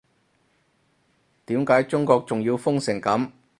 [1.45, 3.29] 點解中國仲要封成噉